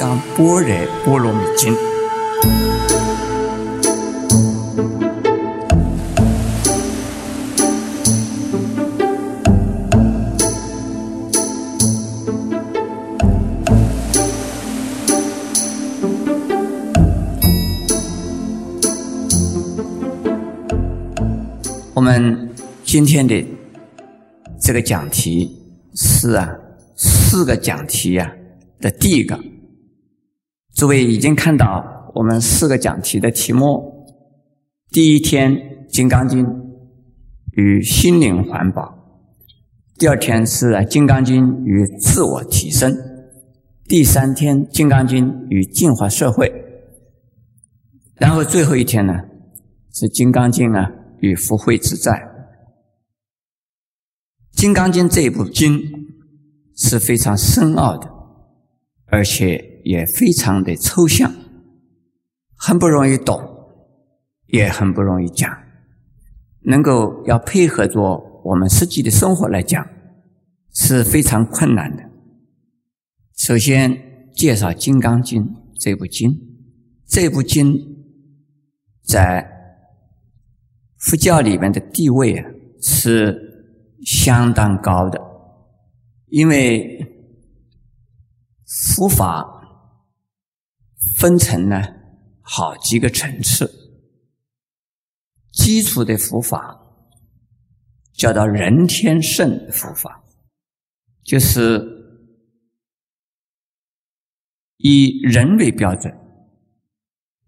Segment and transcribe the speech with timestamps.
[0.00, 1.74] 刚般若波罗蜜经》。
[21.92, 22.48] 我们
[22.84, 23.46] 今天的
[24.58, 25.60] 这个讲题
[25.94, 26.56] 是啊，
[26.96, 28.32] 四个讲题呀
[28.80, 29.38] 的第一个。
[30.80, 34.06] 诸位已经看到我们四个讲题的题目：
[34.88, 35.52] 第一天
[35.90, 36.46] 《金刚经》
[37.52, 38.84] 与心灵环保；
[39.98, 42.94] 第二天是《金刚经》与自我提升；
[43.84, 46.46] 第三天《金刚经》与净化社会；
[48.16, 49.12] 然后最后一天呢
[49.92, 50.90] 是《金刚经》啊。
[51.20, 52.12] 与福慧之在，
[54.52, 55.78] 《金刚经》这一部经
[56.74, 58.10] 是非常深奥的，
[59.08, 61.32] 而且也非常的抽象，
[62.56, 63.40] 很不容易懂，
[64.46, 65.50] 也很不容易讲。
[66.62, 68.00] 能够要配合着
[68.44, 69.86] 我们实际的生活来讲，
[70.74, 72.02] 是非常困难的。
[73.36, 75.42] 首先介绍《金刚经》
[75.78, 76.30] 这部经，
[77.06, 77.74] 这部经
[79.02, 79.58] 在。
[81.02, 82.50] 佛教里面的地位啊
[82.82, 83.34] 是
[84.04, 85.18] 相当高的，
[86.26, 87.06] 因为
[88.66, 89.59] 佛法
[91.20, 91.82] 分成呢
[92.40, 93.70] 好几个层次。
[95.52, 96.80] 基础的佛法
[98.14, 100.24] 叫做人天圣佛法，
[101.22, 101.78] 就是
[104.78, 106.10] 以人为标准，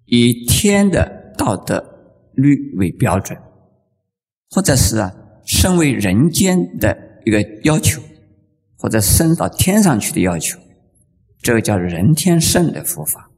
[0.04, 1.90] 以天的道德。
[2.34, 3.38] 律为标准，
[4.48, 8.00] 或者是啊，身为人间的一个要求，
[8.78, 10.58] 或者升到天上去的要求，
[11.42, 13.30] 这个叫人天圣的佛法。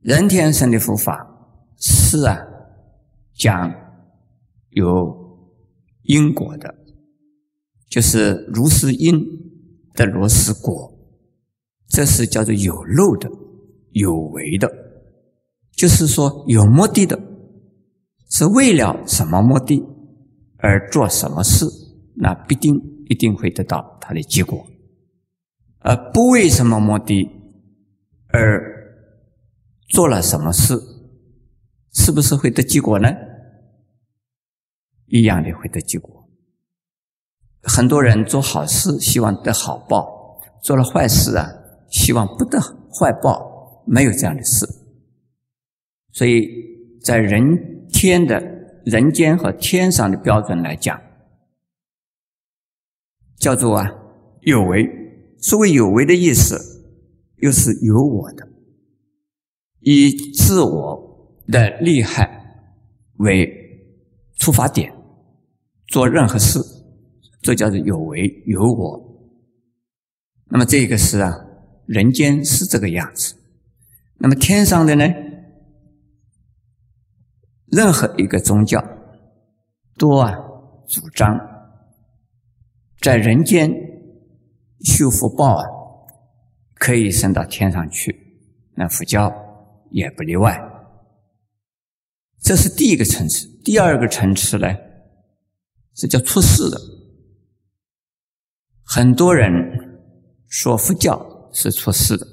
[0.00, 1.26] 人天生的佛法
[1.76, 2.38] 是啊，
[3.34, 3.70] 讲
[4.70, 5.14] 有
[6.04, 6.74] 因果的，
[7.90, 9.14] 就是如是因
[9.94, 10.90] 的如是果，
[11.88, 13.30] 这是叫做有漏的、
[13.90, 14.70] 有为的。
[15.72, 17.18] 就是说，有目的的，
[18.30, 19.82] 是为了什么目的
[20.58, 21.66] 而做什么事，
[22.14, 22.74] 那必定
[23.08, 24.58] 一定会得到它的结果；
[25.80, 27.28] 而不为什么目的
[28.28, 28.79] 而
[29.90, 30.80] 做了什么事，
[31.92, 33.08] 是不是会得结果呢？
[35.06, 36.30] 一样的会得结果。
[37.64, 41.50] 很多人做好事希望得好报，做了坏事啊，
[41.90, 44.64] 希望不得坏报，没有这样的事。
[46.12, 46.46] 所以
[47.02, 48.40] 在人天的
[48.84, 50.98] 人间和天上的标准来讲，
[53.36, 53.90] 叫做啊
[54.42, 54.88] 有为。
[55.42, 56.56] 所谓有为的意思，
[57.38, 58.46] 又是有我的，
[59.80, 62.28] 以自我的利害
[63.18, 63.48] 为
[64.36, 64.92] 出发点
[65.88, 66.60] 做任何事，
[67.42, 69.10] 这叫做有为有我。
[70.46, 71.32] 那么这个是啊，
[71.86, 73.34] 人间是这个样子。
[74.18, 75.04] 那么天上的呢？
[77.66, 78.84] 任何一个宗教，
[79.96, 80.32] 都啊
[80.88, 81.38] 主张
[83.00, 83.72] 在人间
[84.80, 85.64] 修福报啊，
[86.74, 88.14] 可以升到天上去。
[88.74, 89.32] 那佛教
[89.90, 90.58] 也不例外。
[92.42, 93.46] 这是第一个层次。
[93.62, 94.66] 第二个层次呢，
[95.94, 96.80] 是叫出世的。
[98.82, 99.52] 很多人
[100.48, 102.26] 说佛教是出世的，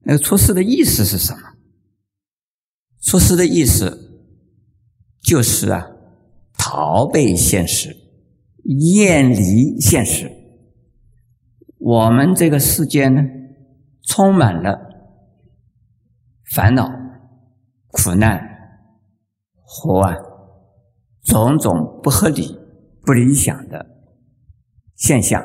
[0.00, 1.40] 那个出世的意思是什么？
[3.02, 3.96] 出世的意思
[5.22, 5.86] 就是啊，
[6.58, 7.96] 逃避现实，
[8.64, 10.30] 远离现实。
[11.78, 13.22] 我们这个世界呢，
[14.08, 14.85] 充满了
[16.52, 16.88] 烦恼、
[17.88, 18.40] 苦难
[19.62, 20.16] 和啊
[21.24, 22.56] 种种不合理、
[23.02, 23.84] 不理想的
[24.94, 25.44] 现象，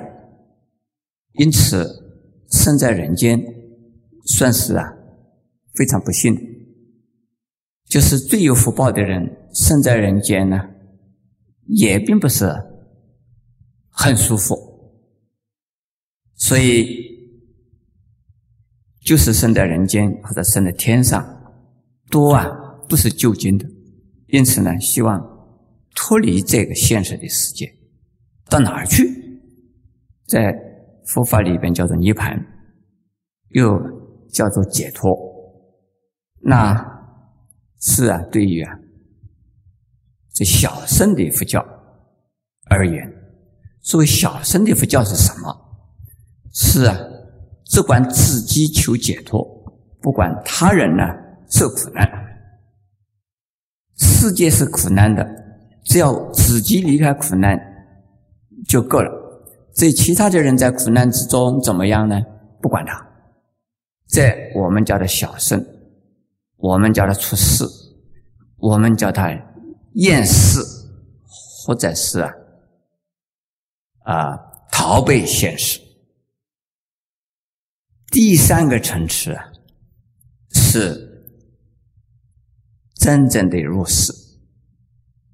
[1.33, 1.88] 因此
[2.50, 3.42] 生在人间
[4.25, 4.94] 算是啊
[5.74, 6.36] 非常不幸。
[7.86, 10.57] 就是最有福报的人，生在人间呢，
[11.65, 12.45] 也并不是
[13.89, 14.56] 很舒服。
[16.36, 17.20] 所以，
[19.06, 21.24] 就是生在人间或者生在天上，
[22.09, 22.48] 多啊
[22.88, 23.65] 不是就近的。
[24.27, 25.19] 因此呢，希望
[25.95, 27.65] 脱离这个现实的世界，
[28.50, 29.06] 到哪儿去？
[30.27, 30.53] 在
[31.07, 32.39] 佛法里边叫做涅盘，
[33.50, 33.77] 又
[34.31, 35.12] 叫做解脱。
[36.42, 36.89] 那。
[37.83, 38.71] 是啊，对于啊
[40.31, 41.59] 这小乘的佛教
[42.69, 43.12] 而言，
[43.81, 45.51] 所谓小乘的佛教是什么？
[46.54, 46.95] 是啊，
[47.71, 49.41] 只管自己求解脱，
[50.01, 51.03] 不管他人呢
[51.50, 52.06] 受苦难。
[53.95, 55.25] 世界是苦难的，
[55.85, 57.57] 只要自己离开苦难
[58.68, 59.09] 就够了。
[59.73, 62.21] 所以其他的人在苦难之中怎么样呢？
[62.62, 63.07] 不管他，
[64.09, 65.65] 这我们叫他小圣，
[66.57, 67.63] 我们叫他出世，
[68.57, 69.31] 我们叫他
[69.94, 70.59] 厌世，
[71.65, 72.33] 或者是啊
[74.03, 74.38] 啊
[74.69, 75.79] 逃避现实。
[78.12, 79.46] 第三个层次啊，
[80.52, 81.31] 是
[82.96, 84.12] 真正的入世，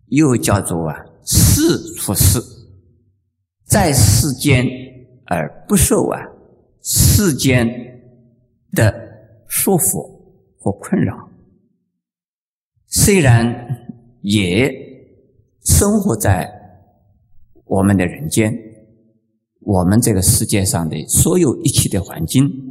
[0.06, 0.95] 又叫做啊
[1.25, 2.39] 世出世，
[3.65, 4.63] 在世间
[5.25, 6.21] 而不受啊
[6.83, 7.68] 世间
[8.74, 8.94] 的
[9.47, 10.07] 束缚
[10.59, 11.18] 或困扰。
[12.85, 13.53] 虽然
[14.21, 14.71] 也
[15.65, 16.47] 生活在
[17.65, 18.53] 我们的人间，
[19.62, 22.66] 我们这个世界上的所有一切的环境。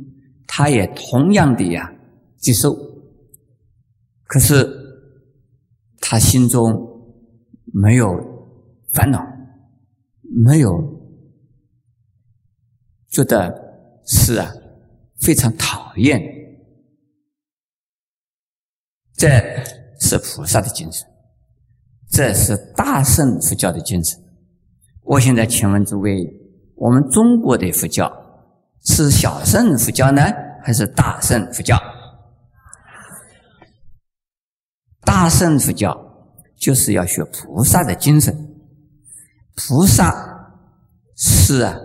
[0.58, 1.92] 他也同样的呀
[2.38, 2.74] 接受，
[4.24, 4.66] 可是
[6.00, 6.64] 他心中
[7.74, 8.08] 没有
[8.88, 9.22] 烦恼，
[10.22, 10.70] 没有
[13.10, 13.54] 觉得
[14.06, 14.50] 是啊
[15.20, 16.22] 非常讨厌，
[19.12, 19.28] 这
[20.00, 21.06] 是菩萨的精神，
[22.08, 24.18] 这是大圣佛教的精神。
[25.02, 26.16] 我现在请问诸位，
[26.76, 28.10] 我们中国的佛教
[28.86, 30.22] 是小圣佛教呢？
[30.66, 31.80] 还是大圣佛教，
[35.02, 35.96] 大圣佛教
[36.56, 38.34] 就是要学菩萨的精神。
[39.54, 40.66] 菩萨
[41.14, 41.78] 是啊，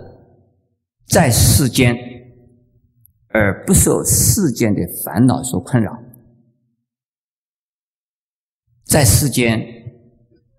[1.06, 1.94] 在世间
[3.28, 5.96] 而不受世间的烦恼所困扰，
[8.84, 9.60] 在世间，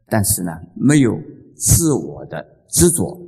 [0.07, 1.19] 但是呢，没有
[1.57, 3.19] 自我的执着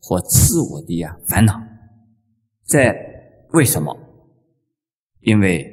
[0.00, 1.60] 或自我的呀烦恼。
[2.64, 2.94] 这
[3.54, 4.06] 为什么？
[5.20, 5.66] 因为，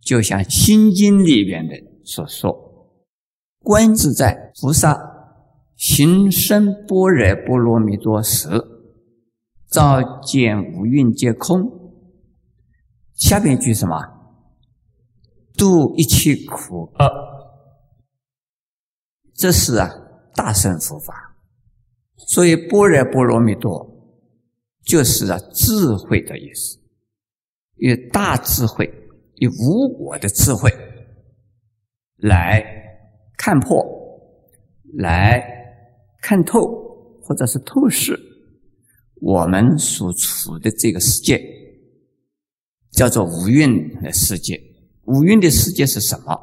[0.00, 1.74] 就像《心经》里边的
[2.04, 2.52] 所说
[3.64, 4.98] ：“观自在菩萨
[5.76, 8.48] 行深般若波罗蜜多时，
[9.68, 11.80] 照见五蕴皆空。”
[13.14, 13.96] 下边一句什么？
[15.56, 17.10] 度一切苦厄。
[19.34, 19.88] 这是啊，
[20.34, 21.36] 大乘佛法。
[22.16, 23.88] 所以，般若波罗蜜多
[24.84, 26.81] 就是啊，智慧的意思。
[27.82, 28.88] 以大智慧，
[29.34, 30.70] 以无我的智慧
[32.18, 32.64] 来
[33.36, 33.84] 看破、
[34.98, 35.42] 来
[36.20, 36.60] 看透，
[37.20, 38.16] 或者是透视
[39.20, 41.42] 我们所处的这个世界，
[42.92, 44.62] 叫做无蕴的世界。
[45.06, 46.38] 无蕴的世界是什么？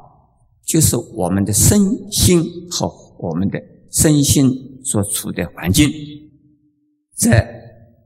[0.66, 1.80] 就是我们的身
[2.12, 2.86] 心和
[3.18, 3.58] 我们的
[3.90, 4.50] 身心
[4.84, 5.90] 所处的环境，
[7.16, 7.30] 这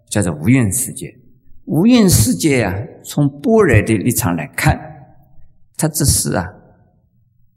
[0.08, 1.23] 叫做无蕴世界。
[1.66, 2.74] 无蕴世界啊，
[3.04, 4.78] 从般若的立场来看，
[5.76, 6.46] 它只是啊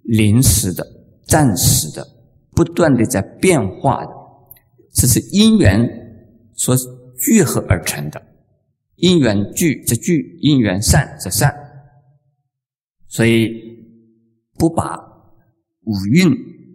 [0.04, 0.86] 临时的、
[1.26, 2.08] 暂时的、
[2.52, 4.12] 不断的在变化的，
[4.94, 5.88] 这是因缘
[6.54, 6.76] 所
[7.20, 8.22] 聚合而成的。
[8.96, 11.54] 因缘聚则聚，因缘散则散。
[13.08, 13.50] 所以
[14.54, 14.98] 不把
[15.82, 16.32] 五蕴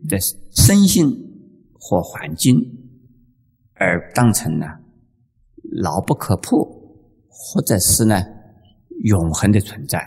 [0.09, 0.19] 的
[0.51, 1.11] 身心
[1.75, 2.57] 或环境
[3.75, 4.67] 而当成呢
[5.83, 6.82] 牢不可破。
[7.45, 8.23] 或者是呢，
[9.05, 10.01] 永恒的存在。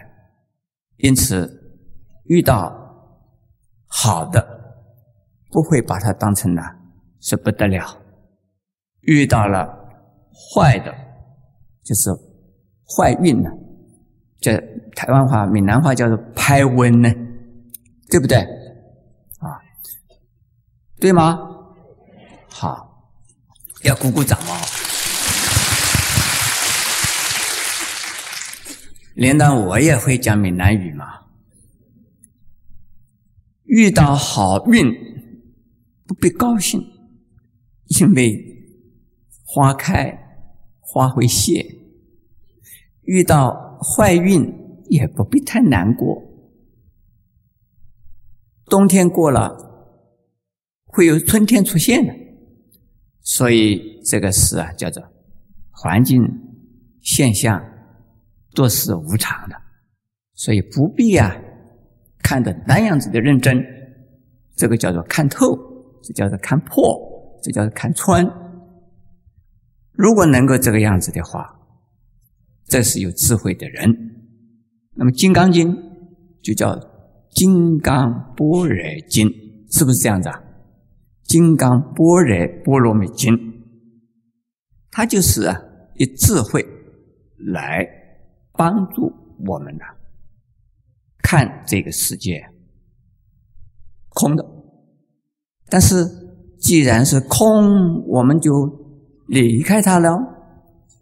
[0.98, 1.50] 因此，
[2.26, 2.74] 遇到
[3.88, 4.42] 好的，
[5.52, 6.62] 不会把它当成呢
[7.20, 7.84] 是不得了；
[9.02, 9.68] 遇到了
[10.34, 10.94] 坏的，
[11.84, 12.10] 就是
[12.88, 13.50] 坏运呢。
[14.40, 14.56] 这
[14.96, 17.10] 台湾话、闽南话叫做拍温呢，
[18.10, 18.38] 对不对？
[19.40, 19.60] 啊，
[21.00, 21.38] 对吗？
[22.48, 23.12] 好，
[23.84, 24.75] 要鼓鼓掌哦。
[29.16, 31.06] 连当我也会讲闽南语嘛。
[33.64, 34.94] 遇到好运，
[36.06, 36.80] 不必高兴，
[38.00, 38.38] 因为
[39.44, 40.16] 花开
[40.80, 41.66] 花会谢；
[43.04, 44.54] 遇到坏运，
[44.90, 46.22] 也不必太难过。
[48.66, 49.56] 冬天过了，
[50.86, 52.14] 会有春天出现的。
[53.22, 55.02] 所以这个事啊，叫做
[55.72, 56.22] 环境
[57.02, 57.75] 现象。
[58.56, 59.56] 都是无常的，
[60.34, 61.36] 所以不必啊
[62.24, 63.62] 看的那样子的认真。
[64.56, 65.56] 这个叫做看透，
[66.02, 68.26] 这叫做看破，这叫做看穿。
[69.92, 71.46] 如果能够这个样子的话，
[72.66, 73.94] 这是有智慧的人。
[74.96, 75.68] 那么《金刚经》
[76.42, 76.70] 就叫
[77.32, 78.76] 《金刚般若
[79.10, 79.28] 经》，
[79.78, 80.40] 是不是这样子啊？
[81.24, 83.34] 《金刚般若波罗蜜经》，
[84.90, 85.62] 它就是啊
[85.96, 86.66] 以智慧。
[87.38, 87.86] 来
[88.58, 89.12] 帮助
[89.48, 89.84] 我们呢，
[91.24, 92.42] 看这个世界
[94.10, 94.46] 空的。
[95.68, 96.06] 但是
[96.60, 98.52] 既然是空，我们就
[99.28, 100.10] 离开它了，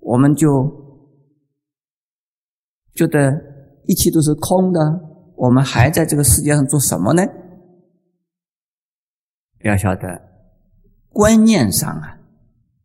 [0.02, 0.50] 我们就
[2.94, 3.32] 觉得
[3.86, 4.80] 一切都是空的，
[5.36, 7.24] 我们还在这个世界上做什么呢？
[9.64, 10.22] 要晓得，
[11.10, 12.18] 观念上啊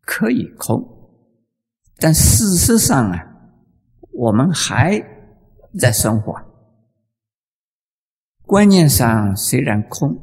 [0.01, 0.81] 可以空，
[1.97, 3.28] 但事实上啊，
[4.19, 5.01] 我们还
[5.79, 6.35] 在生活。
[8.45, 10.13] 观念上虽然空，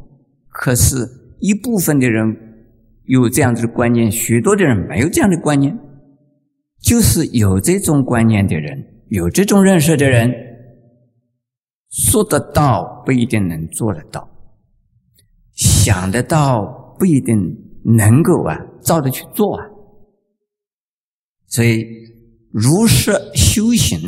[0.49, 1.09] 可是
[1.41, 2.37] 一部分的人
[3.05, 5.79] 有这样子的观念，许多的人没有这样的观念。
[6.83, 10.31] 就是有这种观念的人，有这种认识的人，
[11.91, 14.29] 说得到不一定能做得到。
[15.55, 17.35] 想得到不一定
[17.97, 19.67] 能够啊，照着去做啊。
[21.47, 21.87] 所以
[22.50, 23.99] 如实修行，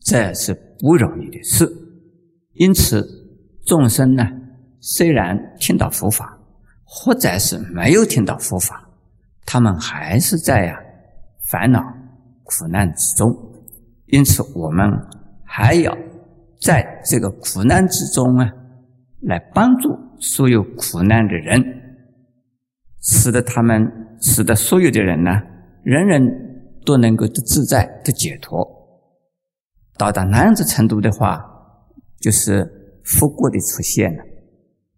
[0.00, 1.66] 这是不容易的事。
[2.54, 3.06] 因此，
[3.64, 4.24] 众生呢，
[4.80, 6.38] 虽然听到佛法，
[6.84, 8.88] 或者是没有听到佛法，
[9.46, 10.76] 他们还是在呀
[11.50, 11.80] 烦恼
[12.44, 13.28] 苦难之中。
[14.06, 14.90] 因此，我们
[15.44, 15.96] 还要
[16.60, 18.50] 在这个苦难之中啊，
[19.22, 19.88] 来帮助。
[20.20, 21.62] 所有苦难的人，
[23.00, 23.88] 使得他们，
[24.20, 25.30] 使得所有的人呢，
[25.84, 26.20] 人人
[26.88, 28.66] 都能够得自在、得解脱。
[29.98, 31.44] 到达那样子程度的话，
[32.18, 32.66] 就是
[33.04, 34.24] 佛国的出现了，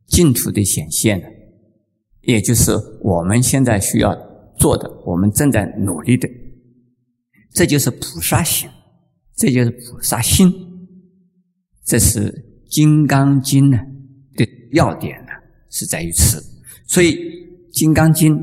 [0.06, 1.26] 净土的显现了，
[2.20, 2.70] 也就是
[3.02, 4.16] 我们现在需要
[4.56, 6.28] 做的，我们正在努力的，
[7.52, 8.70] 这就是菩萨行，
[9.35, 10.49] 这就是菩萨心，
[11.85, 12.30] 这是
[12.70, 13.78] 《金刚经》呢
[14.37, 14.47] 的。
[14.73, 15.32] 要点呢
[15.68, 16.40] 是在于此，
[16.87, 17.16] 所以
[17.73, 18.38] 《金刚经》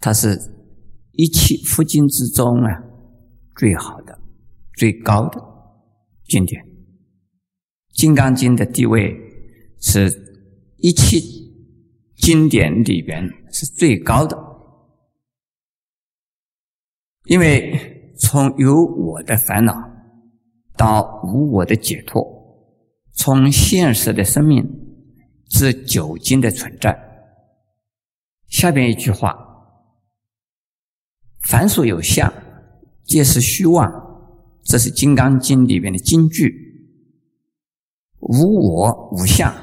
[0.00, 0.40] 它是
[1.16, 2.82] 一切佛经之中啊
[3.56, 4.18] 最好的、
[4.74, 5.42] 最高的
[6.24, 6.62] 经典，
[7.92, 9.14] 《金刚经》的地位
[9.80, 10.10] 是
[10.78, 11.18] 一切
[12.16, 14.36] 经典里边是最高的，
[17.24, 19.74] 因为从有我的烦恼
[20.76, 22.24] 到无我的解脱，
[23.12, 24.84] 从现实的生命。
[25.48, 26.92] 是酒精的存在。
[28.48, 29.32] 下边一句话
[31.40, 32.32] ：“凡所有相，
[33.04, 33.90] 皆是虚妄。”
[34.62, 36.52] 这是《金刚经》里边的金句。
[38.18, 39.54] 无我无相，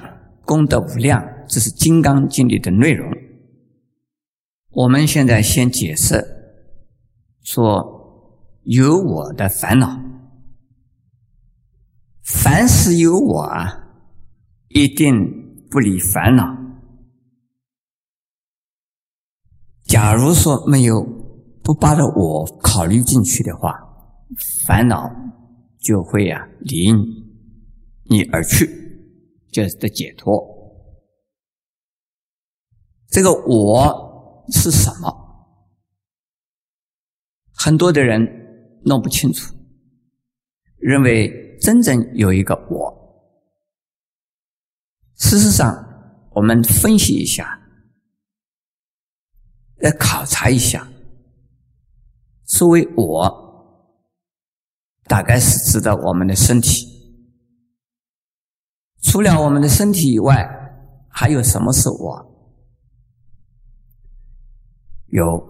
[0.45, 1.21] 功德无量。
[1.47, 3.11] 这是《金刚经》里的内容。
[4.69, 6.25] 我们现在先解释
[7.41, 9.99] 说：有我的烦恼，
[12.23, 13.87] 凡是有我啊，
[14.69, 15.41] 一定。
[15.73, 16.55] 不离烦恼。
[19.85, 21.03] 假如说没有
[21.63, 23.73] 不把的我考虑进去的话，
[24.67, 25.09] 烦恼
[25.79, 26.91] 就会呀离
[28.09, 28.67] 你而去，
[29.51, 30.43] 就是的解脱。
[33.07, 35.09] 这个我是什么？
[37.53, 38.19] 很多的人
[38.83, 39.55] 弄不清楚，
[40.77, 42.91] 认为真正有一个我。
[45.15, 45.73] 事实上，
[46.31, 47.57] 我们分析一下，
[49.77, 50.85] 来考察一下，
[52.53, 53.89] 所谓“我”，
[55.09, 56.87] 大概是指的我们的身体。
[59.01, 60.47] 除了我们的身体以外，
[61.09, 62.53] 还有什么是我？
[65.07, 65.43] 有，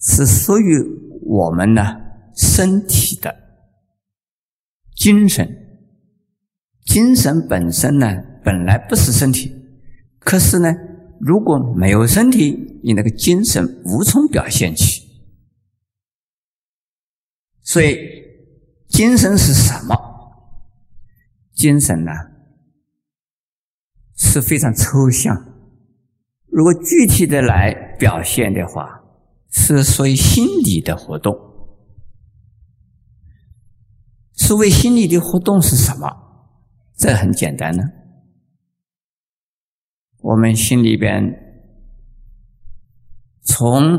[0.00, 0.82] 是属于
[1.22, 1.82] 我们呢
[2.34, 3.32] 身体的
[4.96, 5.48] 精神。
[6.84, 8.08] 精神本身呢？
[8.42, 9.54] 本来不是身体，
[10.18, 10.74] 可是呢，
[11.20, 15.03] 如果没有身体，你那个精神无从表现起。
[17.64, 17.96] 所以，
[18.88, 19.96] 精神是什么？
[21.54, 22.12] 精神呢
[24.16, 25.34] 是非常抽象。
[26.46, 29.02] 如果具体的来表现的话，
[29.50, 31.34] 是属于心理的活动。
[34.34, 36.06] 所谓心理的活动是什么？
[36.96, 37.82] 这很简单呢。
[40.18, 41.22] 我们心里边，
[43.42, 43.98] 从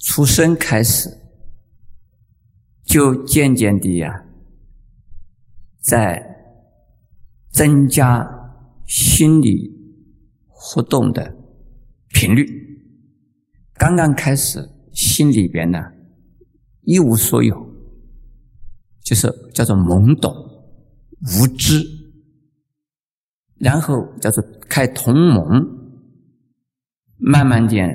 [0.00, 1.08] 出生开始，
[2.94, 4.24] 就渐渐的呀，
[5.80, 6.24] 在
[7.50, 8.24] 增加
[8.86, 9.68] 心理
[10.46, 11.36] 活动的
[12.10, 12.46] 频率。
[13.72, 14.60] 刚刚开始，
[14.92, 15.80] 心里边呢
[16.82, 17.68] 一无所有，
[19.02, 20.32] 就是叫做懵懂
[21.36, 21.82] 无知。
[23.58, 25.66] 然后叫做开同盟，
[27.16, 27.88] 慢慢点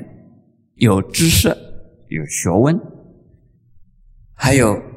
[0.74, 1.48] 有知识、
[2.08, 2.78] 有学问，
[4.34, 4.89] 还有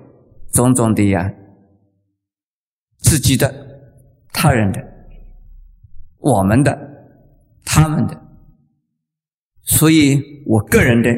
[0.53, 1.33] 种种的呀，
[2.99, 3.53] 自己的、
[4.31, 4.79] 他人的、
[6.19, 6.77] 我们的、
[7.65, 8.21] 他们的，
[9.63, 11.09] 所以我个人的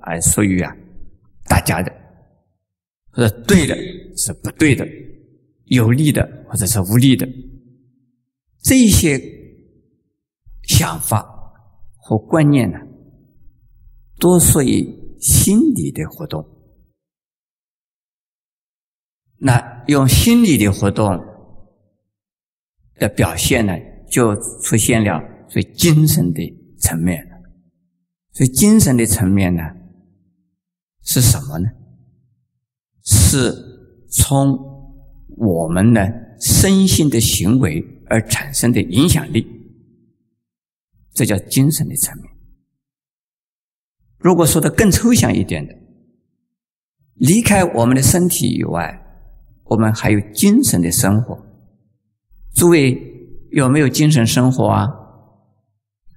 [0.00, 0.76] 啊属于啊
[1.46, 1.92] 大家的，
[3.12, 3.76] 或者对的
[4.16, 4.84] 是不对的，
[5.66, 7.24] 有利的或者是无利的，
[8.62, 9.16] 这些
[10.64, 11.24] 想法
[11.96, 12.78] 和观念呢，
[14.18, 14.84] 多属于
[15.20, 16.44] 心理的活动。
[19.44, 21.20] 那用心理的活动
[22.94, 23.76] 的表现呢，
[24.08, 27.28] 就出现了最精神的层面。
[28.30, 29.62] 所以精神的层面呢，
[31.02, 31.68] 是什么呢？
[33.02, 33.52] 是
[34.08, 34.56] 从
[35.36, 39.44] 我们的身心的行为而产生的影响力，
[41.12, 42.30] 这叫精神的层面。
[44.18, 45.76] 如果说的更抽象一点的，
[47.14, 49.00] 离开我们的身体以外。
[49.72, 51.38] 我们还有精神的生活，
[52.54, 52.94] 诸位
[53.52, 54.86] 有没有精神生活啊？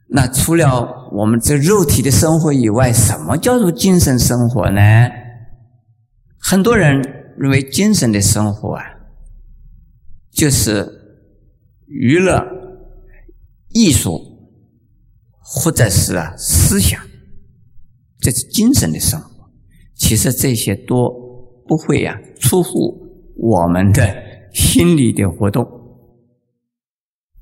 [0.09, 4.81] 那除了我们这肉体的生活以外，什么叫做精神生活呢？
[6.37, 7.01] 很多人
[7.37, 8.83] 认为精神的生活啊，
[10.31, 10.85] 就是
[11.87, 12.45] 娱乐、
[13.69, 14.19] 艺术，
[15.39, 17.01] 或者是啊思想，
[18.19, 19.29] 这是精神的生活。
[19.95, 21.09] 其实这些都
[21.65, 23.04] 不会呀出乎。
[23.37, 24.23] 我们的
[24.53, 25.67] 心理的活动，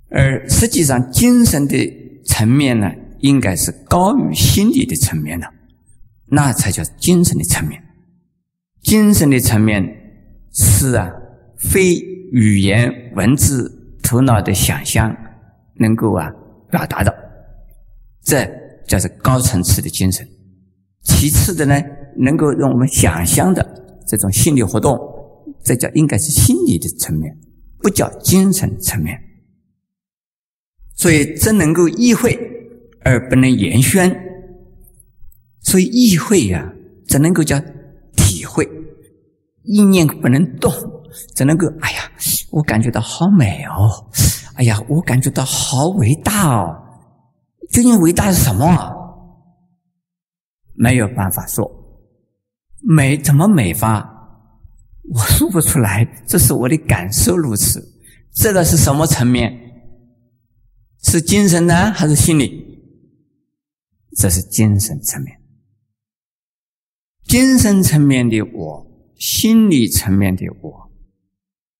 [0.09, 5.47] 而实际上精神的层面呢，应该是高于心理的层面的，
[6.27, 7.81] 那才叫精神的层面。
[8.81, 9.85] 精神的层面
[10.51, 11.11] 是啊，
[11.57, 11.95] 非
[12.31, 15.15] 语言文字、头脑的想象
[15.75, 16.29] 能够啊
[16.71, 17.15] 表达的，
[18.23, 18.43] 这
[18.87, 20.27] 叫做高层次的精神。
[21.03, 21.79] 其次的呢，
[22.17, 23.63] 能够让我们想象的
[24.07, 24.97] 这种心理活动。
[25.63, 27.37] 这叫应该是心理的层面，
[27.79, 29.19] 不叫精神层面。
[30.95, 32.37] 所以只能够意会
[33.03, 34.13] 而不能言宣。
[35.61, 36.73] 所以意会呀，
[37.07, 37.59] 只能够叫
[38.15, 38.69] 体会，
[39.63, 40.71] 意念不能动，
[41.33, 42.11] 只能够哎呀，
[42.51, 43.89] 我感觉到好美哦，
[44.55, 46.79] 哎呀，我感觉到好伟大哦。
[47.71, 48.67] 究竟伟大是什么？
[50.75, 51.69] 没有办法说，
[52.81, 54.09] 美怎么美法？
[55.09, 57.83] 我说不出来，这是我的感受如此。
[58.33, 59.53] 这个是什么层面？
[61.03, 62.79] 是精神呢，还是心理？
[64.15, 65.41] 这是精神层面。
[67.25, 68.87] 精神层面的我，
[69.17, 70.91] 心理层面的我，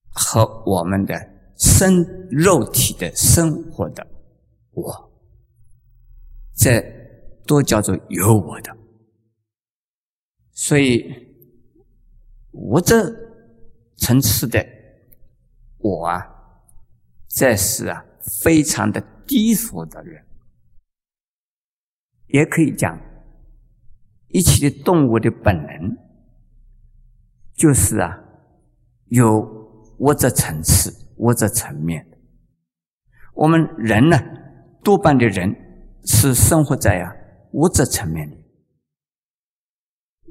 [0.09, 1.15] 和我们的
[1.57, 4.05] 身肉体的生活的
[4.71, 5.12] 我，
[6.55, 6.83] 这
[7.47, 8.75] 都叫做有我的。
[10.51, 11.33] 所以。
[12.54, 13.12] 我这
[13.98, 14.63] 层次的
[15.80, 16.24] 我啊，
[17.28, 18.06] 这是啊
[18.44, 20.24] 非常的低俗的人，
[22.28, 22.98] 也可以讲，
[24.30, 25.98] 一切的动物的本能
[27.56, 28.24] 就是啊
[29.06, 32.08] 有我这层次、我这层面。
[33.34, 34.18] 我们人呢，
[34.84, 35.56] 多半的人
[36.06, 37.16] 是生活在啊
[37.54, 38.38] 物质层面里，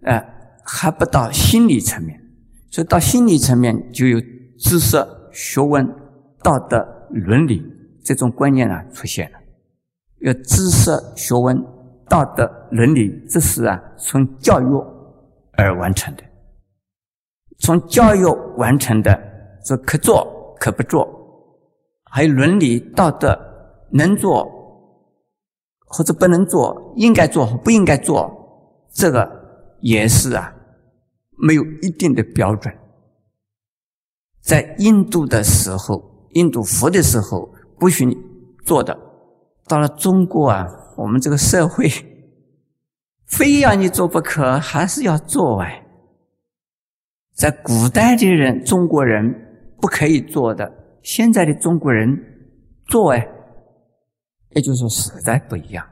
[0.04, 0.38] 啊。
[0.64, 2.20] 还不到心理层面，
[2.70, 4.20] 所以到心理层面就有
[4.58, 4.96] 知识、
[5.32, 5.86] 学问、
[6.42, 7.62] 道德、伦理
[8.04, 9.38] 这种观念啊出现了。
[10.18, 11.60] 有知识、学问、
[12.08, 14.84] 道德、伦理，这是啊从教育
[15.52, 16.22] 而完成的。
[17.58, 18.24] 从教育
[18.56, 19.20] 完成的，
[19.64, 21.08] 这可做可不做，
[22.10, 23.38] 还有伦理道德
[23.90, 24.48] 能做
[25.86, 28.30] 或者不能做，应该做和不应该做，
[28.92, 29.41] 这个。
[29.82, 30.54] 也是啊，
[31.36, 32.74] 没有一定的标准。
[34.40, 38.16] 在印度的时候，印度佛的时候不许你
[38.64, 38.96] 做的，
[39.66, 40.66] 到了中国啊，
[40.96, 41.88] 我们这个社会
[43.26, 45.84] 非要你做不可，还是要做哎。
[47.34, 52.16] 在古代的人，中国人不可以做的，现在的中国人
[52.86, 53.28] 做哎，
[54.50, 55.84] 也就是说时代不一样。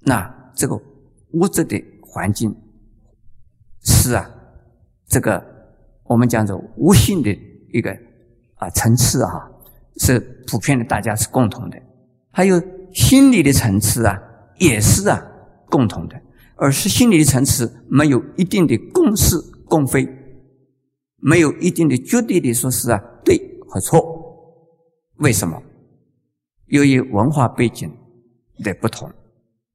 [0.00, 0.74] 那这个
[1.32, 2.54] 物质的环境。
[3.84, 4.28] 是啊，
[5.06, 5.44] 这个
[6.04, 7.30] 我们讲做无性的
[7.72, 7.90] 一个
[8.56, 9.48] 啊层次啊，
[9.98, 11.80] 是普遍的，大家是共同的。
[12.30, 12.60] 还有
[12.92, 14.18] 心理的层次啊，
[14.58, 15.22] 也是啊
[15.66, 16.20] 共同的。
[16.56, 19.36] 而是心理的层次没有一定的公是
[19.68, 20.08] 公非，
[21.16, 23.36] 没有一定的绝对的说是啊对
[23.68, 24.00] 和错。
[25.16, 25.60] 为什么？
[26.66, 27.92] 由于文化背景
[28.62, 29.10] 的不同，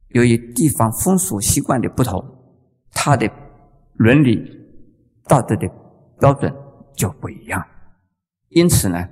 [0.10, 2.24] 由于地方风俗习惯的不同，
[2.91, 3.30] 它的。
[4.00, 4.50] 伦理
[5.28, 5.70] 道德的
[6.18, 6.50] 标准
[6.96, 7.62] 就不一样。
[8.48, 9.10] 因此呢，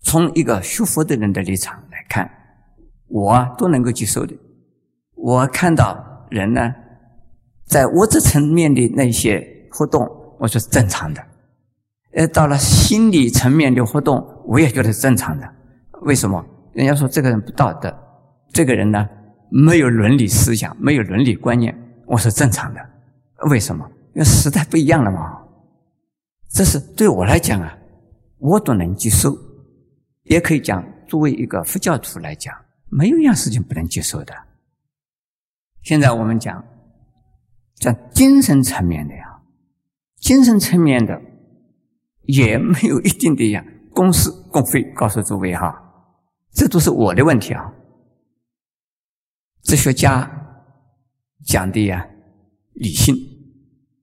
[0.00, 2.28] 从一个学佛的人的立场来看，
[3.08, 4.34] 我都能够接受的。
[5.14, 6.72] 我看到人呢，
[7.66, 11.22] 在物质层面的那些活动，我说是正常的。
[12.14, 15.46] 呃，到了心理层面的活动，我也觉得是正常的。
[16.00, 16.42] 为什么？
[16.72, 17.94] 人家说这个人不道德，
[18.54, 19.06] 这个人呢
[19.50, 22.89] 没有伦理思想，没有伦理观念，我是正常的。
[23.48, 23.88] 为什么？
[24.14, 25.40] 因为时代不一样了嘛。
[26.48, 27.78] 这是对我来讲啊，
[28.38, 29.36] 我都能接受。
[30.24, 32.54] 也可以讲，作为一个佛教徒来讲，
[32.88, 34.34] 没有一样事情不能接受的。
[35.82, 36.62] 现在我们讲
[37.76, 39.40] 讲精神层面的呀，
[40.16, 41.20] 精神层面的
[42.24, 45.74] 也没有一定的呀公是公非，告诉诸位哈，
[46.52, 47.72] 这都是我的问题啊。
[49.62, 50.30] 哲学家
[51.44, 52.06] 讲的呀
[52.74, 53.16] 理性，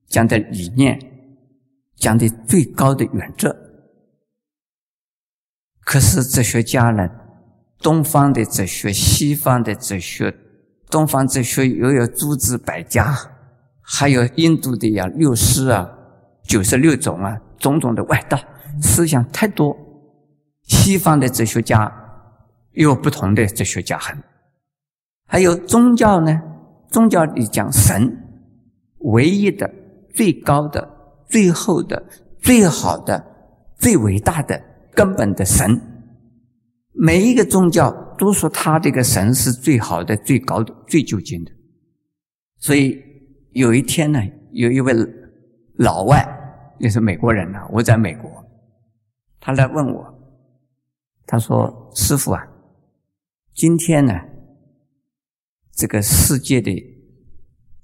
[0.08, 0.98] 讲的理念，
[1.96, 3.56] 讲的最高的原则，
[5.84, 7.08] 可是哲学家呢，
[7.78, 10.34] 东方的哲学，西方的哲学。
[10.90, 13.14] 东方哲学又有诸子百家，
[13.82, 15.86] 还有印度的呀六师啊，
[16.44, 18.38] 九十六种啊，种种的外道
[18.80, 19.76] 思想太多。
[20.62, 21.92] 西方的哲学家
[22.72, 24.16] 又有不同的哲学家很，
[25.26, 26.40] 还有宗教呢，
[26.90, 28.16] 宗教里讲神，
[29.00, 29.70] 唯一的、
[30.18, 30.82] 最高的、
[31.28, 32.04] 最后的、
[32.40, 33.24] 最好的、
[33.76, 34.60] 最伟大的
[34.92, 35.80] 根本的神，
[36.90, 38.06] 每一个宗教。
[38.18, 41.52] 都说他这个神是最好的、最高的、最究竟的。
[42.58, 43.00] 所以
[43.52, 44.92] 有一天呢，有一位
[45.76, 46.26] 老外，
[46.80, 48.28] 也是美国人呢，我在美国，
[49.38, 50.04] 他来问我，
[51.26, 52.44] 他说：“师傅啊，
[53.54, 54.12] 今天呢，
[55.70, 56.72] 这个世界的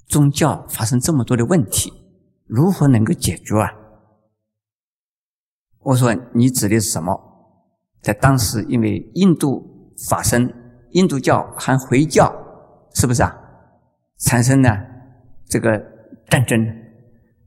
[0.08, 1.92] 宗教发生这么多的问题，
[2.46, 3.70] 如何能够解决啊？”
[5.80, 7.18] 我说：“你指的是什么？”
[8.00, 9.72] 在当时，因为印度。
[10.08, 10.52] 发生
[10.90, 12.28] 印度教和回教，
[12.94, 13.32] 是不是啊？
[14.18, 14.76] 产生了
[15.46, 15.80] 这个
[16.28, 16.60] 战争，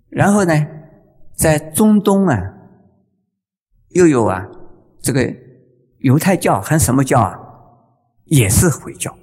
[0.07, 0.53] 然后呢，
[1.35, 2.41] 在中东啊，
[3.89, 4.47] 又有啊
[5.01, 5.29] 这个
[5.99, 7.37] 犹太教和什么教啊，
[8.27, 9.13] 也是回教，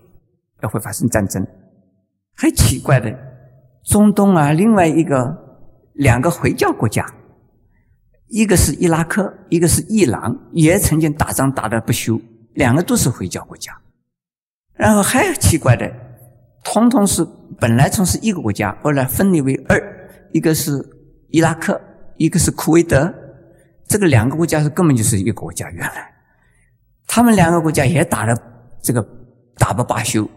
[0.60, 1.42] 要会发生战争。
[2.36, 3.10] 很奇怪的，
[3.84, 5.34] 中东啊，另外一个
[5.94, 7.04] 两个回教国家，
[8.28, 12.20] 一个是伊拉克，一个是伊朗，也曾经打仗打得不休。
[12.54, 13.76] 两个都是回教国家，
[14.74, 15.92] 然后还奇怪的，
[16.62, 17.26] 统统是
[17.58, 19.76] 本来从是一个国家，后来分裂为二，
[20.32, 20.72] 一个是
[21.30, 21.80] 伊拉克，
[22.16, 23.12] 一个是库威德，
[23.88, 25.68] 这个两个国家是根本就是一个国家。
[25.70, 26.14] 原来
[27.08, 28.32] 他们两个国家也打了
[28.80, 29.04] 这个
[29.58, 30.28] 打不罢休，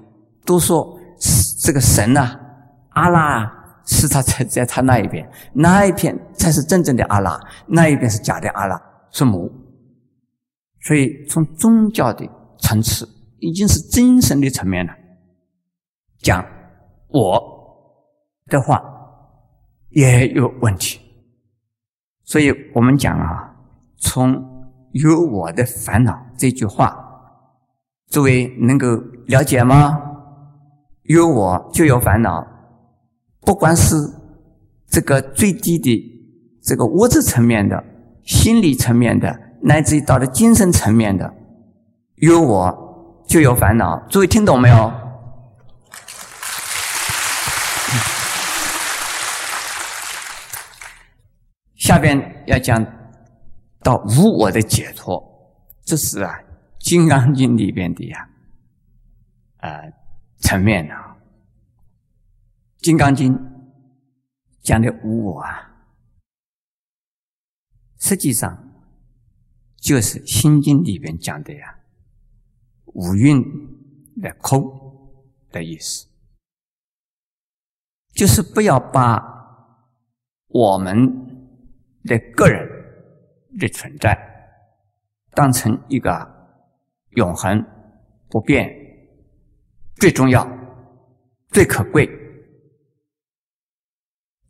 [0.43, 0.99] 都说
[1.61, 2.35] 这个神呐，
[2.89, 9.51] 阿拉是他在在他那一边，那一片才是真正的阿拉，那一边是假的阿拉，是母。
[10.81, 13.07] 所以，从宗教的层次，
[13.39, 14.93] 已经是精神的层面了。
[16.19, 16.45] 讲
[17.07, 17.41] 我
[18.47, 18.81] 的话
[19.89, 20.99] 也有问题，
[22.23, 23.55] 所以我们讲啊，
[23.97, 24.33] 从
[24.93, 26.97] 有我的烦恼这句话，
[28.09, 28.87] 诸位能够
[29.27, 30.01] 了解吗？
[31.03, 32.45] 有我就有烦恼，
[33.47, 33.95] 不管是
[34.89, 35.89] 这个最低的
[36.61, 37.81] 这个物质层面的、
[38.25, 39.47] 心理层面的。
[39.59, 41.33] 乃至于到了精神层面的，
[42.17, 43.97] 有我就有烦恼。
[44.07, 44.93] 诸位听懂没有？
[51.75, 52.85] 下边要讲
[53.81, 55.19] 到无我的解脱，
[55.83, 56.31] 这是啊
[56.77, 58.29] 《金刚经》里边的呀，
[59.61, 59.91] 呃
[60.39, 60.93] 层面的
[62.87, 63.33] 《金刚经》
[64.61, 65.75] 讲的无我啊，
[67.99, 68.63] 实际上。
[69.75, 71.79] 就是《心经》里边讲的呀
[72.95, 73.43] ，“五蕴
[74.21, 74.63] 的空”
[75.51, 76.07] 的意思，
[78.13, 79.21] 就是不要把
[80.47, 80.95] 我们
[82.03, 82.67] 的个人
[83.59, 84.17] 的存在
[85.31, 86.09] 当成一个
[87.11, 87.63] 永恒
[88.29, 88.73] 不变、
[89.97, 90.45] 最重要、
[91.49, 92.09] 最可贵，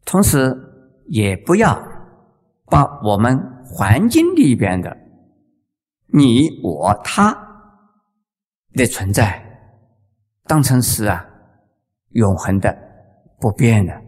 [0.07, 0.57] 同时
[1.07, 1.77] 也不要
[2.67, 4.97] 把我们环境里边的。
[6.07, 7.37] 你我他
[8.71, 9.43] 的存在，
[10.45, 11.25] 当成是啊
[12.11, 12.75] 永恒的、
[13.37, 14.01] 不变的。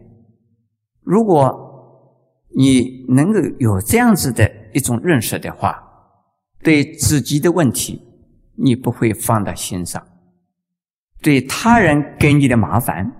[1.02, 1.68] 如果
[2.56, 5.84] 你能够有这样子的一种认识的话，
[6.64, 8.02] 对自己的问题
[8.56, 10.02] 你不会放在心上；
[11.22, 13.12] 对他人给你的麻烦，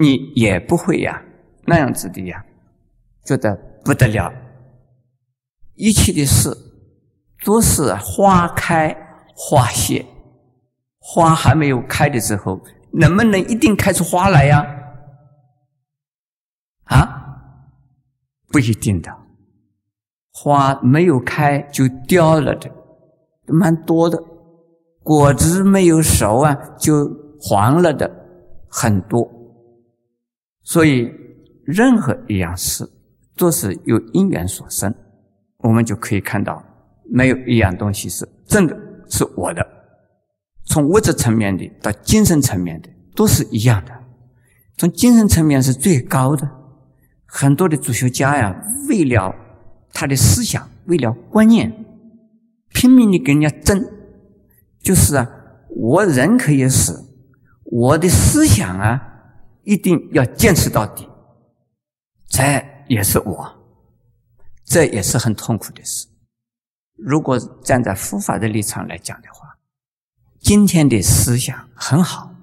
[0.00, 1.22] 你也不会呀
[1.64, 2.44] 那样子的呀，
[3.24, 4.32] 觉得不得了，
[5.74, 6.50] 一切的事
[7.44, 8.96] 都是花开
[9.34, 10.04] 花谢，
[10.98, 12.60] 花还没有开的时候，
[12.92, 14.64] 能不能一定开出花来呀？
[16.84, 17.38] 啊，
[18.48, 19.10] 不一定的，
[20.32, 22.70] 花没有开就掉了的，
[23.46, 24.18] 蛮多的；
[25.02, 27.08] 果子没有熟啊，就
[27.40, 28.10] 黄了的
[28.68, 29.28] 很多。
[30.64, 31.10] 所以，
[31.64, 32.88] 任何一样事
[33.36, 34.94] 都是由因缘所生。
[35.58, 36.62] 我们就可以看到，
[37.10, 38.76] 没有一样东西是真的
[39.08, 39.66] 是我的。
[40.64, 43.92] 从物质层面的到精神层面的都是一样的。
[44.76, 46.48] 从精神层面是最高的。
[47.26, 48.54] 很多的哲学家呀，
[48.88, 49.34] 为了
[49.92, 51.72] 他的思想，为了观念，
[52.74, 53.86] 拼命的跟人家争，
[54.80, 55.30] 就是啊，
[55.70, 57.04] 我人可以死，
[57.64, 59.00] 我的思想啊，
[59.64, 61.08] 一定要坚持到底。
[62.32, 62.42] 这
[62.88, 63.46] 也是我，
[64.64, 66.06] 这也是很痛苦的事。
[66.96, 69.58] 如果站在佛法的立场来讲的话，
[70.40, 72.34] 今天的思想很好，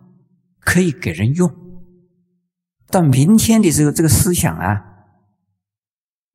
[0.60, 1.52] 可以给人用。
[2.92, 4.80] 到明天的时候，这个思想啊，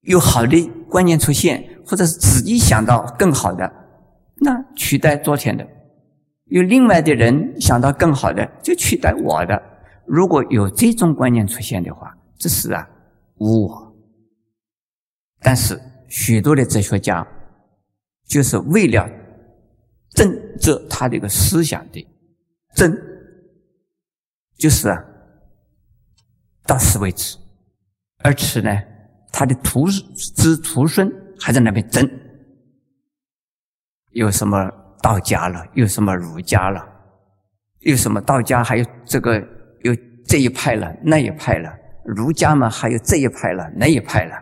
[0.00, 3.72] 有好的观念出现，或者是自己想到更好的，
[4.40, 5.64] 那取代昨天的；
[6.46, 9.62] 有另外的人想到更好的，就取代我的。
[10.06, 12.88] 如果有这种观念出现的话，这是啊
[13.44, 13.94] 无我。
[15.40, 15.78] 但是
[16.08, 17.26] 许多的哲学家，
[18.24, 19.06] 就是为了
[20.10, 22.06] 正这他这个思想的
[22.74, 22.90] 正，
[24.56, 25.04] 就是啊。
[26.66, 27.36] 到此为止，
[28.20, 28.70] 而此呢，
[29.30, 32.08] 他的徒子徒孙还在那边争，
[34.12, 34.70] 有什么
[35.02, 36.82] 道家了，有什么儒家了，
[37.80, 39.38] 有什么道家还有这个
[39.82, 39.94] 有
[40.26, 41.70] 这一派了，那一派了，
[42.04, 44.36] 儒家嘛还有这一派了，那一派了，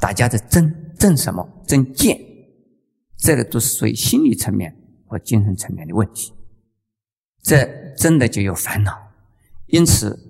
[0.00, 1.46] 大家在争争什么？
[1.66, 2.18] 争见，
[3.16, 4.74] 这个都是属于心理层面
[5.06, 6.32] 和精神层面的问题，
[7.42, 7.64] 这
[7.96, 8.92] 真的就有烦恼，
[9.66, 10.24] 因此。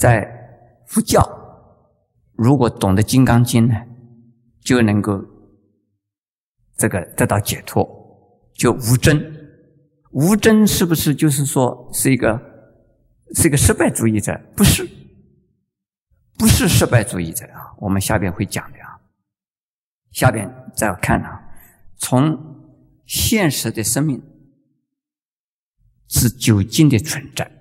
[0.00, 0.26] 在
[0.86, 1.22] 佛教，
[2.32, 3.74] 如果懂得《金刚经》呢，
[4.62, 5.22] 就能够
[6.78, 7.86] 这个得到解脱，
[8.54, 9.22] 就无争。
[10.12, 12.40] 无争是不是就是说是一个
[13.34, 14.40] 是一个失败主义者？
[14.56, 14.88] 不是，
[16.40, 17.76] 不是失败主义者啊。
[17.78, 18.98] 我们下边会讲的啊。
[20.10, 21.52] 下边再看啊，
[21.98, 22.72] 从
[23.04, 24.22] 现实的生命
[26.08, 27.52] 是究竟的存在。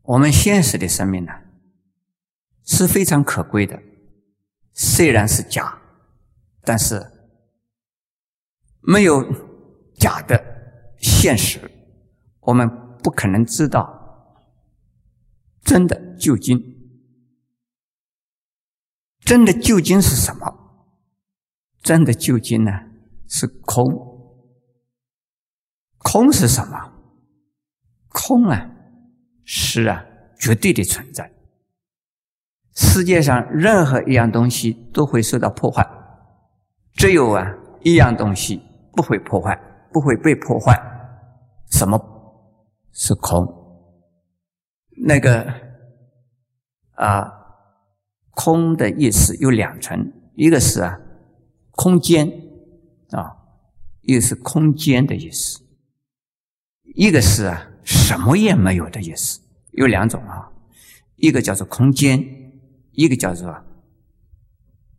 [0.00, 1.32] 我们现实的生命呢，
[2.64, 3.80] 是非常可贵的。
[4.72, 5.82] 虽然是假，
[6.62, 7.06] 但是
[8.80, 9.22] 没有
[9.94, 10.42] 假的
[10.98, 11.70] 现实，
[12.40, 12.68] 我们
[13.02, 14.34] 不可能知道
[15.62, 16.56] 真的究竟。
[19.24, 20.46] 真的究竟是什么？
[21.82, 22.70] 真的究竟呢？
[23.28, 23.84] 是空。
[25.98, 26.92] 空是什么？
[28.08, 28.70] 空啊！
[29.44, 30.04] 是啊，
[30.38, 31.32] 绝对的存在。
[32.74, 35.86] 世界上任何一样东西都会受到破坏，
[36.94, 37.44] 只有啊
[37.82, 38.60] 一样东西
[38.92, 39.58] 不会破坏，
[39.92, 40.74] 不会被破坏。
[41.70, 41.98] 什么
[42.92, 43.46] 是空？
[45.06, 45.46] 那个
[47.02, 47.32] 啊，
[48.30, 51.00] 空的意思有两层，一个是啊
[51.72, 52.28] 空间
[53.10, 53.36] 啊，
[54.02, 55.60] 一个是空间的意思，
[56.94, 57.68] 一个是啊。
[57.84, 59.40] 什么也没有的意思，
[59.72, 60.48] 有两种啊，
[61.16, 62.24] 一个叫做空间，
[62.92, 63.50] 一个叫做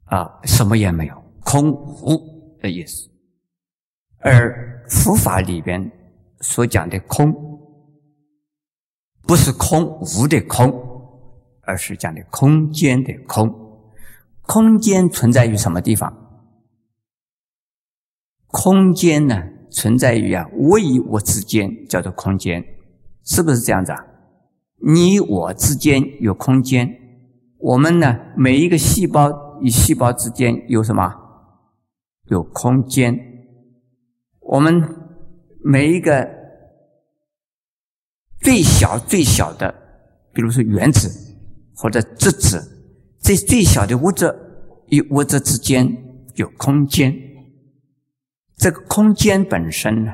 [0.03, 3.09] 啊什么也没有，空无的意思。
[4.19, 5.89] 而佛法里边
[6.41, 7.33] 所讲的空，
[9.21, 10.92] 不是空无的空，
[11.63, 13.53] 而是讲的空间的空。
[14.41, 16.13] 空间存在于什么地方？
[18.47, 22.63] 空间呢，存在于啊我与我之间，叫做空间。
[23.23, 24.05] 是不是这样子啊？
[24.85, 26.93] 你我之间有空间，
[27.57, 31.15] 我们呢每一个细胞与细胞之间有什么？
[32.25, 33.17] 有空间。
[34.41, 34.83] 我们
[35.63, 36.29] 每一个
[38.41, 39.73] 最小最小的，
[40.33, 41.09] 比如说原子
[41.75, 42.85] 或者质子，
[43.21, 44.33] 这最小的物质
[44.87, 45.87] 与物质之间
[46.35, 47.13] 有空间。
[48.55, 50.11] 这个空间本身呢，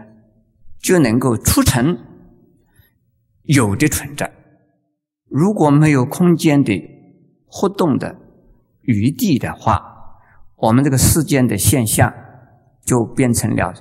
[0.81, 1.97] 就能够促成。
[3.43, 4.31] 有的存在，
[5.27, 6.71] 如果没有空间的
[7.47, 8.15] 活动的
[8.81, 9.81] 余地的话，
[10.55, 12.13] 我们这个世间的现象
[12.85, 13.73] 就变成了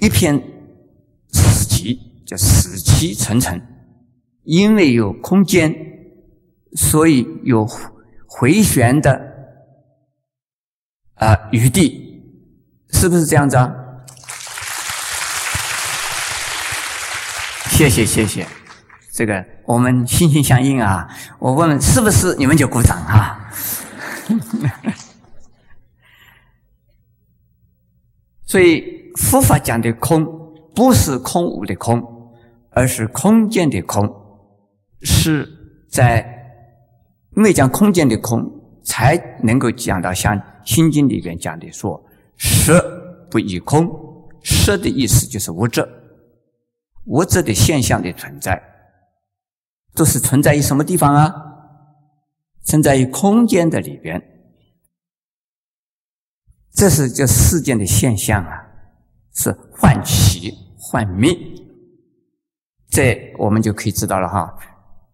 [0.00, 0.36] 一片
[1.28, 3.62] 死寂，叫死气沉沉。
[4.42, 5.72] 因为有空间，
[6.74, 7.66] 所以有
[8.26, 9.20] 回旋的
[11.14, 12.22] 啊余地，
[12.90, 13.72] 是不是这样子啊？
[17.70, 18.46] 谢谢谢谢，
[19.12, 21.08] 这个我们心心相印啊！
[21.38, 23.50] 我问是不是你们就鼓掌啊？
[28.46, 28.84] 所以
[29.16, 30.24] 佛法讲的空，
[30.74, 32.02] 不是空无的空，
[32.70, 34.08] 而是空间的空，
[35.00, 35.48] 是
[35.90, 36.41] 在
[37.36, 38.50] 因为讲空间的空，
[38.82, 42.02] 才能够讲到像《心经》里边讲的说
[42.38, 43.88] ：“色不异空。”
[44.44, 45.88] 色的意思就是物质。
[47.06, 48.62] 物质的现象的存在，
[49.94, 51.34] 都是存在于什么地方啊？
[52.64, 54.22] 存在于空间的里边。
[56.72, 58.66] 这是这世间的现象啊，
[59.34, 61.36] 是幻起幻灭。
[62.88, 64.56] 这我们就可以知道了哈。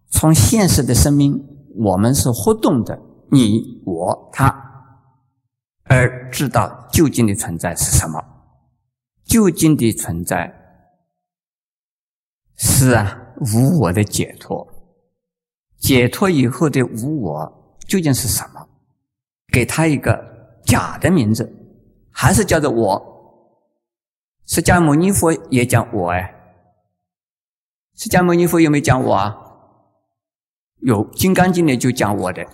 [0.09, 1.43] 从现实的生命，
[1.75, 2.99] 我们是活动的，
[3.31, 4.53] 你我他，
[5.83, 8.23] 而知道究竟的存在是什么？
[9.25, 10.55] 究竟的存在。
[12.55, 13.17] 是啊，
[13.53, 14.67] 无我的解脱，
[15.77, 18.67] 解脱以后的无我究竟是什么？
[19.51, 21.49] 给他一个假的名字，
[22.11, 23.05] 还是叫做我？
[24.45, 26.33] 释迦牟尼佛也讲我哎，
[27.95, 29.48] 释迦牟尼佛有没有讲我啊？
[30.81, 32.45] 有《金刚经》里就讲我的，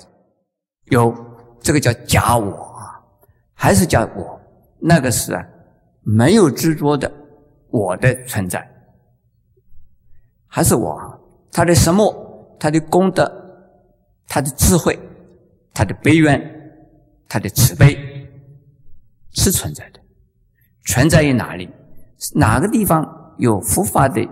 [0.85, 1.13] 有
[1.61, 2.99] 这个叫假我啊，
[3.53, 4.39] 还是叫我？
[4.79, 5.43] 那个是啊，
[6.01, 7.11] 没有执着的
[7.69, 8.67] 我的存在。
[10.47, 10.99] 还是我，
[11.51, 12.13] 他的什么，
[12.59, 13.29] 他的功德，
[14.27, 14.97] 他的智慧，
[15.73, 16.39] 他的悲愿，
[17.27, 17.97] 他的慈悲，
[19.31, 19.99] 是存在的。
[20.85, 21.69] 存在于哪里？
[22.33, 24.25] 哪个地方有佛法的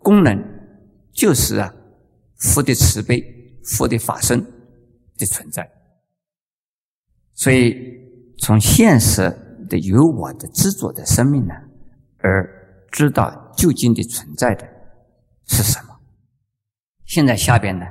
[0.00, 0.40] 功能，
[1.12, 1.74] 就是啊，
[2.44, 3.22] 佛的慈悲，
[3.64, 4.44] 佛的法身
[5.16, 5.68] 的存在。
[7.32, 7.74] 所以，
[8.38, 9.30] 从现实
[9.68, 11.54] 的有我的执着的生命呢，
[12.18, 14.68] 而知道究竟的存在的。
[15.46, 15.96] 是什么？
[17.04, 17.84] 现在下边呢？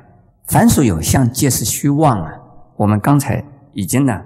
[0.47, 2.31] 凡所有相，皆是虚妄啊！
[2.77, 4.23] 我们刚才已经呢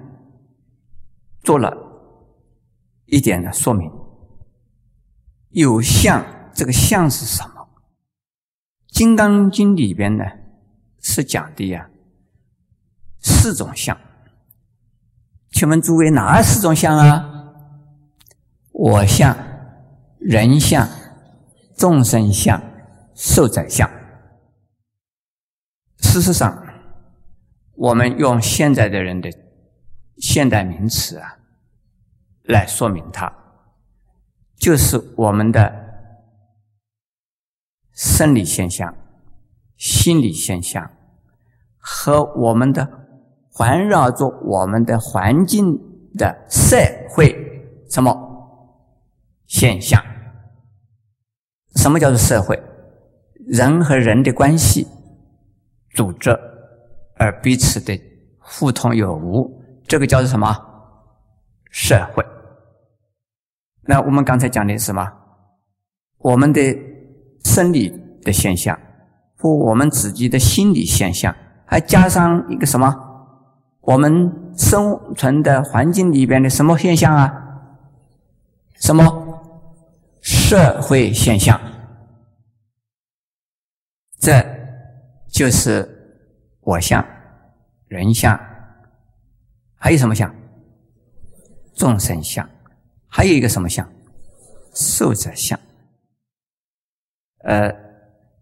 [1.43, 1.71] 做了
[3.05, 3.91] 一点的说明。
[5.49, 7.55] 有相，这个相是什么？
[8.87, 10.23] 《金刚经》里边呢
[11.01, 11.89] 是讲的呀，
[13.21, 13.97] 四种相。
[15.51, 17.53] 请问诸位，哪四种相啊？
[18.71, 19.35] 我相、
[20.19, 20.87] 人相、
[21.75, 22.61] 众生相。
[23.19, 23.89] 受者相，
[25.97, 26.67] 事实上，
[27.73, 29.27] 我们用现在的人的
[30.17, 31.39] 现代名词啊
[32.43, 33.33] 来说明它，
[34.59, 35.86] 就是我们的
[37.97, 38.95] 生理现象、
[39.75, 40.87] 心理现象
[41.79, 42.87] 和我们的
[43.49, 45.75] 环绕着我们的环境
[46.15, 46.77] 的社
[47.09, 47.35] 会
[47.89, 48.15] 什么
[49.47, 49.99] 现象？
[51.75, 52.61] 什么叫做社会？
[53.47, 54.87] 人和人的关系
[55.95, 56.29] 组织，
[57.15, 57.99] 而彼此的
[58.37, 60.55] 互通有无，这个叫做什么？
[61.71, 62.23] 社会。
[63.81, 65.11] 那我们刚才讲的是什么？
[66.19, 66.61] 我们的
[67.47, 67.89] 生理
[68.23, 68.77] 的现象，
[69.37, 71.33] 或我们自己的心理现象，
[71.65, 72.93] 还加上一个什么？
[73.79, 77.33] 我们生存的环境里边的什么现象啊？
[78.75, 79.03] 什么？
[80.21, 81.57] 社会现象。
[84.19, 84.43] 这
[85.29, 85.87] 就是
[86.59, 87.05] 我相、
[87.87, 88.37] 人相，
[89.77, 90.29] 还有什么相？
[91.75, 92.47] 众生相，
[93.07, 93.87] 还有一个什么相？
[94.73, 95.57] 寿者相。
[97.39, 97.71] 呃，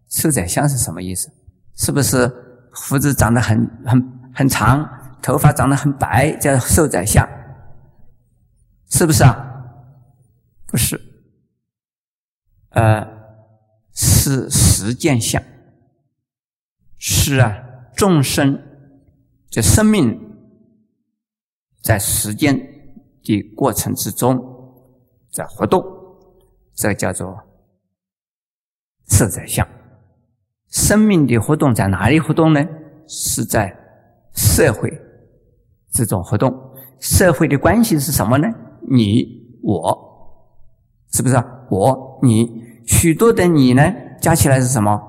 [0.08, 1.30] 寿宰相是什么意思？
[1.74, 2.26] 是不是
[2.72, 4.88] 胡子长得很很很长，
[5.22, 7.28] 头发长得很白，叫寿宰相？
[8.90, 9.42] 是不是啊？
[10.68, 11.00] 不是，
[12.70, 13.06] 呃，
[13.94, 15.42] 是实践相。
[16.98, 17.56] 是啊，
[17.94, 18.60] 众生
[19.50, 20.18] 这生命
[21.82, 22.58] 在时间
[23.22, 24.38] 的过程之中
[25.30, 25.84] 在活动，
[26.74, 27.38] 这叫做
[29.06, 29.66] 色在相。
[30.68, 32.64] 生命的活动在哪里活动呢？
[33.08, 33.74] 是在
[34.34, 34.92] 社会
[35.92, 36.52] 这种活动。
[36.98, 38.48] 社会的关系是什么呢？
[38.88, 39.24] 你
[39.62, 39.96] 我，
[41.12, 41.44] 是不是啊？
[41.70, 43.82] 我你许多的你呢？
[44.20, 45.00] 加起来是什么？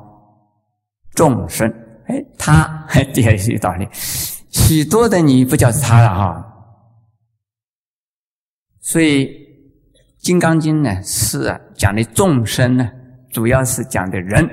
[1.15, 1.67] 众生，
[2.05, 3.87] 哎，他，这也是有道理。
[4.51, 6.53] 许多的你不叫是他了哈。
[8.81, 9.25] 所以
[10.19, 12.91] 《金刚经》呢是讲的众生呢，
[13.29, 14.49] 主要是讲的人，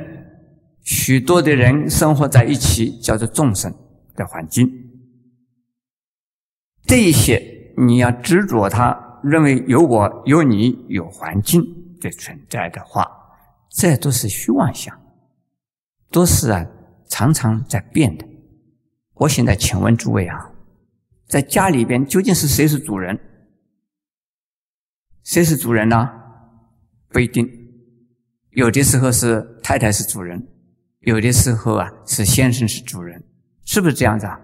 [0.83, 3.73] 许多的人生活在一起，叫做众生
[4.15, 4.69] 的环境。
[6.87, 11.63] 这一些你要执着它，认为有我、有你、有环境
[12.01, 13.11] 的存在的话，
[13.71, 14.95] 这都是虚妄想，
[16.11, 16.67] 都是啊
[17.07, 18.27] 常常在变的。
[19.15, 20.51] 我现在请问诸位啊，
[21.27, 23.19] 在家里边究竟是谁是主人？
[25.23, 26.11] 谁是主人呢？
[27.09, 27.49] 不一定，
[28.55, 30.41] 有的时候是太太是主人，
[31.01, 33.23] 有的时候啊是先生是主人，
[33.65, 34.39] 是不是这样子啊？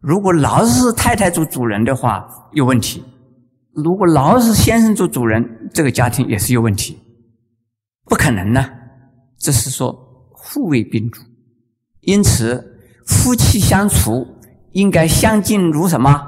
[0.00, 3.02] 如果老是太太做主人的话，有问题；
[3.74, 6.98] 如果老是先生做主人，这个家庭也是有问题。
[8.04, 8.64] 不可能呢，
[9.38, 9.92] 这是说
[10.32, 11.22] 互为宾主，
[12.00, 14.26] 因此夫妻相处
[14.72, 16.22] 应该相敬如什么？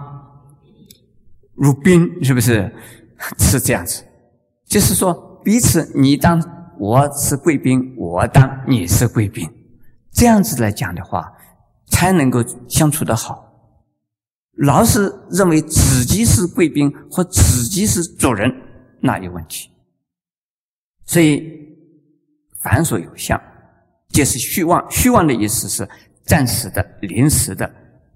[1.54, 2.72] 如宾，是不是？
[3.38, 4.02] 是这样子，
[4.66, 5.12] 就是说
[5.44, 6.40] 彼此你当
[6.80, 9.46] 我是贵宾，我当你是贵宾，
[10.12, 11.30] 这样子来讲的话，
[11.88, 13.46] 才能够相处的好。
[14.56, 18.50] 老是认为自己是贵宾或自己是主人，
[18.98, 19.68] 那有问题。
[21.04, 21.46] 所以
[22.62, 23.38] 凡所有相，
[24.08, 24.82] 皆是虚妄。
[24.90, 25.86] 虚妄的意思是
[26.24, 27.70] 暂时的、临时的，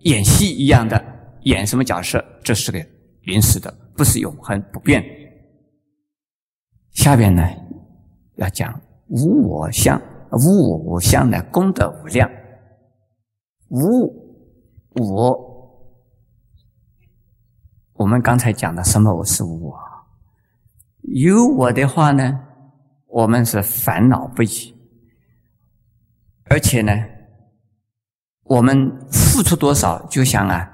[0.05, 1.05] 演戏一样的
[1.43, 2.83] 演什么角色，这是个
[3.25, 5.05] 临时的，不是永恒不变。
[6.93, 7.47] 下边呢
[8.37, 12.31] 要讲无我相，无我相的功德无量，
[13.69, 14.13] 无
[14.95, 15.55] 我。
[17.95, 19.79] 我们刚才讲的什么我是无我，
[21.03, 22.41] 有我的话呢，
[23.07, 24.75] 我们是烦恼不已，
[26.51, 26.93] 而且呢，
[28.43, 30.69] 我们付出多少就想啊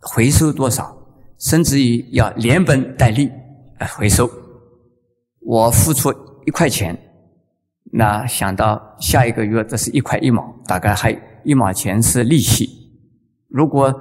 [0.00, 0.94] 回收多少，
[1.38, 3.32] 甚至于要连本带利
[3.78, 4.28] 来回收。
[5.40, 6.10] 我付出
[6.46, 6.98] 一块钱，
[7.92, 12.68] 那想到下一个月这是一块一毛，大概还一毛钱是利息。
[13.48, 13.94] 如果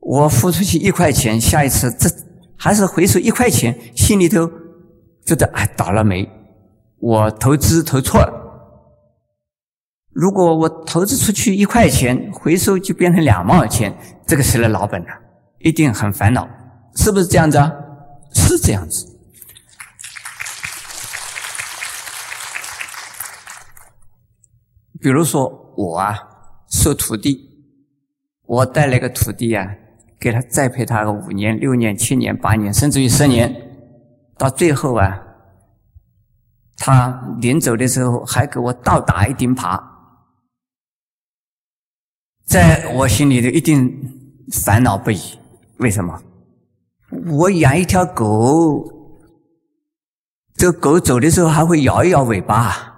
[0.00, 2.10] 我付出去一块钱，下一次这
[2.56, 4.50] 还是回收一块钱，心里头
[5.24, 6.28] 觉得哎倒了霉，
[6.98, 8.40] 我投资投错了。
[10.12, 13.96] 如果我投资出去一块钱，回收就变成两毛钱，
[14.26, 15.08] 这个谁来老本呢？
[15.60, 16.48] 一定很烦恼，
[16.96, 17.72] 是不是这样子啊？
[18.32, 19.13] 是这样子。
[25.04, 26.18] 比如说我啊，
[26.70, 27.38] 收徒弟，
[28.46, 29.70] 我带了一个徒弟啊。
[30.18, 33.54] 给他栽培他个五年、六年、七年、八年，甚至于十年，
[34.38, 35.22] 到最后啊，
[36.78, 39.78] 他临走的时候还给我倒打一钉耙，
[42.46, 43.92] 在我心里头一定
[44.64, 45.20] 烦恼不已。
[45.80, 46.18] 为什么？
[47.26, 48.90] 我养一条狗，
[50.54, 52.93] 这狗走的时候还会摇一摇尾巴。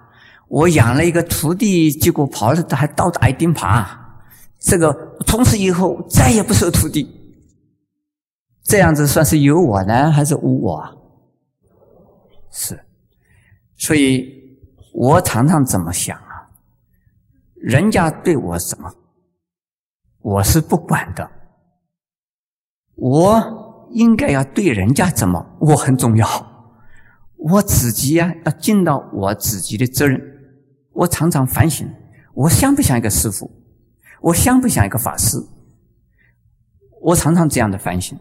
[0.48, 3.86] 我养了一个徒弟，结果跑了还倒打一钉耙。
[4.58, 7.08] 这个从此以后再也不收徒弟。
[8.62, 10.82] 这样子算是有我呢，还是无我？
[12.50, 12.78] 是，
[13.76, 14.58] 所以
[14.92, 16.48] 我常常怎么想啊？
[17.54, 18.92] 人家对我什么，
[20.20, 21.30] 我是不管的。
[22.94, 26.26] 我应该要对人家怎么，我很重要。
[27.36, 30.20] 我自己呀，要尽到我自己的责任。
[30.96, 31.86] 我常常反省：
[32.32, 33.50] 我像不像一个师傅？
[34.22, 35.36] 我像不像一个法师？
[37.02, 38.18] 我常常这样的反省。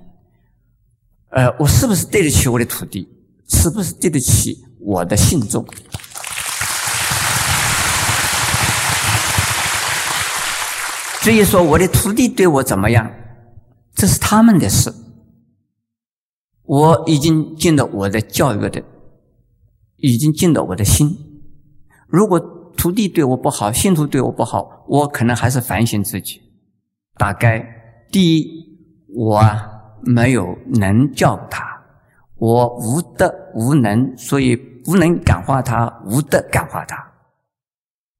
[1.30, 3.07] 呃，我是不是对得起我的土地？
[3.47, 5.65] 是不是对得起我的信众？
[11.21, 13.09] 至于说我的徒弟对我怎么样，
[13.95, 14.93] 这是他们的事。
[16.63, 18.84] 我已经尽了我的教育的，
[19.97, 21.17] 已经尽了我的心。
[22.07, 22.39] 如果
[22.78, 26.41] 徒弟对我不好，信徒对我不好，我可能还是反省自己。
[27.17, 27.65] 大概
[28.11, 28.78] 第一，
[29.15, 29.41] 我。
[30.07, 31.65] 没有能教他，
[32.36, 36.95] 我无德无能，所以不能感化他，无德感化他。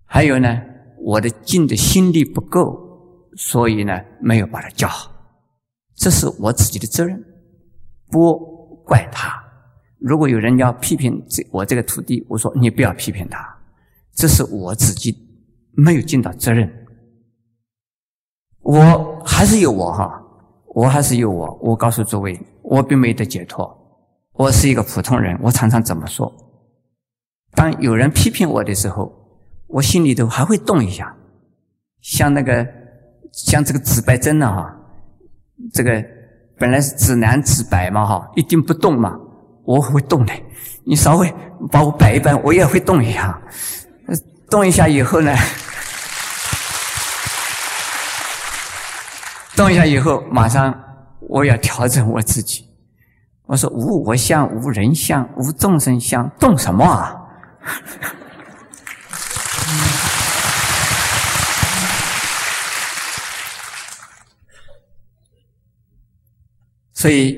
[0.04, 0.60] 还有呢，
[0.98, 2.76] 我的尽的心力不够，
[3.36, 5.12] 所以呢，没有把他教好。
[5.94, 7.24] 这是我自己的责任，
[8.10, 8.36] 不
[8.84, 9.40] 怪他。
[10.00, 13.55] 如果有人要批评这我这个徒弟，我说你不要批评他，
[14.16, 15.16] 这是我自己
[15.74, 16.72] 没有尽到责任。
[18.62, 20.22] 我还是有我哈。
[20.76, 23.66] 我还是有我，我告诉诸位，我并没得解脱，
[24.34, 25.40] 我是一个普通人。
[25.42, 26.30] 我常常怎么说？
[27.54, 29.10] 当有人批评我的时候，
[29.68, 31.16] 我心里头还会动一下，
[32.02, 32.68] 像那个
[33.32, 34.78] 像这个紫白针呢哈，
[35.72, 36.04] 这个
[36.60, 39.18] 本来是紫蓝紫白嘛哈，一定不动嘛，
[39.64, 40.34] 我会动的。
[40.84, 41.34] 你稍微
[41.72, 43.42] 把我摆一摆，我也会动一下，
[44.56, 45.36] 动一下以后呢？
[49.54, 50.74] 动一下以后，马上
[51.20, 52.66] 我要调整我自己。
[53.48, 57.14] 我说无我相，无人相，无众生相，动什么啊？
[66.94, 67.38] 所以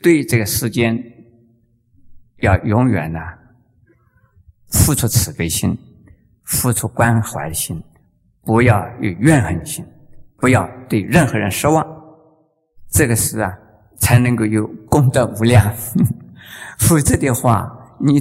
[0.00, 0.96] 对这个世间
[2.36, 3.18] 要永远呢，
[4.70, 5.76] 付出慈悲心，
[6.52, 7.82] 付出关怀心，
[8.44, 9.84] 不要有怨恨心，
[10.38, 11.84] 不要对任何人失望。
[12.90, 13.58] 这个是啊。
[13.98, 15.64] 才能够有功德无量，
[16.80, 18.20] 否则的话，你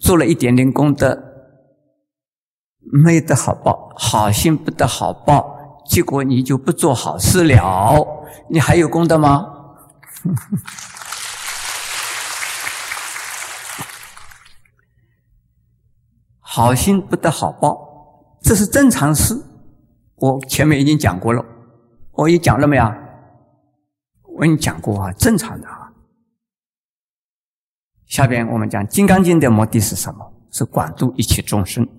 [0.00, 1.16] 做了一点点功德，
[3.04, 8.04] 没得好报，好心不得好报，结果你就不做好事了，
[8.48, 9.46] 你还有功德吗？
[16.52, 19.40] 好心不得好报，这是正常事。
[20.16, 21.44] 我前面已经讲过了，
[22.10, 22.84] 我也讲了没有？
[24.34, 25.92] 我跟你讲过啊，正常的啊。
[28.06, 30.32] 下边我们讲《金刚经》的目的是什么？
[30.50, 31.86] 是广度一切众生。《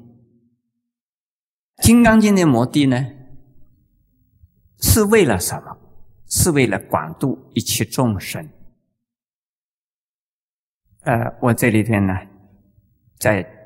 [1.81, 3.07] 金刚经》的目的呢，
[4.81, 5.77] 是为了什么？
[6.27, 8.49] 是为了广度一切众生。
[11.03, 12.13] 呃，我这里边呢，
[13.17, 13.60] 在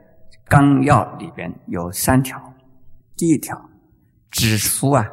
[0.45, 2.53] 纲要里边有三条。
[3.15, 3.69] 第一条
[4.29, 5.09] 指出啊，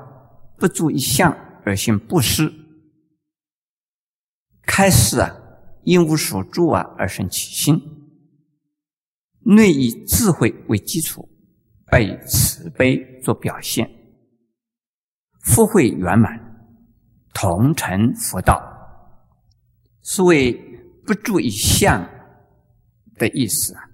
[0.58, 1.32] 不足一相
[1.64, 2.52] 而行布施。
[4.62, 5.34] 开始啊，
[5.84, 7.80] 因无所住啊而生起心，
[9.40, 11.28] 内以智慧为基础，
[11.92, 13.88] 外以慈悲做表现，
[15.40, 16.38] 福慧圆满，
[17.32, 18.68] 同成佛道。
[20.04, 20.52] 是为
[21.06, 22.04] 不住一相
[23.14, 23.91] 的意思啊。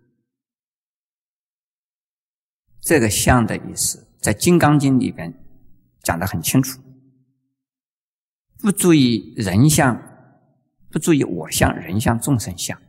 [2.88, 5.30] 这个相的意思，在《金刚经》里边
[6.02, 6.80] 讲的很清楚，
[8.60, 9.94] 不注意人相。
[10.90, 12.80] 不注意我相、人相、众生相，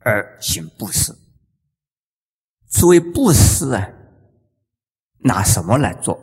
[0.00, 1.16] 而行布施。
[2.66, 3.90] 所谓布施啊，
[5.20, 6.20] 拿什么来做？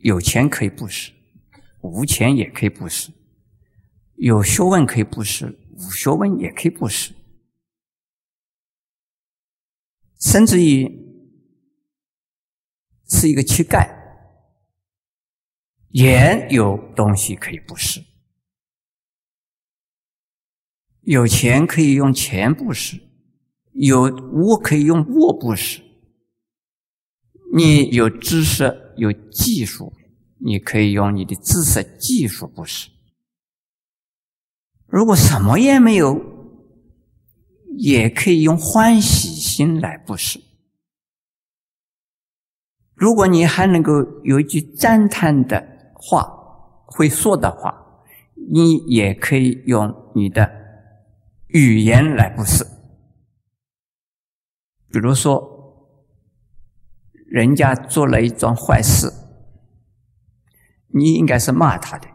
[0.00, 1.12] 有钱可以布施，
[1.80, 3.10] 无钱也可以布施；
[4.16, 7.14] 有学问可以布施，无学问也可以布施。
[10.20, 10.86] 甚至于
[13.08, 13.88] 是一个乞丐，
[15.88, 18.04] 也有东西可以布施。
[21.00, 23.00] 有钱可以用钱布施，
[23.72, 24.02] 有
[24.32, 25.82] 物可以用物布施。
[27.52, 29.92] 你有知识、有技术，
[30.36, 32.90] 你可以用你的知识、技术布施。
[34.86, 36.39] 如果什么也没有，
[37.76, 40.40] 也可以用欢喜心来布施。
[42.94, 43.92] 如果你还能够
[44.22, 46.24] 有一句赞叹的话，
[46.86, 48.02] 会说的话，
[48.50, 50.60] 你也可以用你的。
[51.52, 52.64] 语言来布施，
[54.88, 55.90] 比如说，
[57.26, 59.12] 人家做了一桩坏事，
[60.94, 62.06] 你应该是骂他的，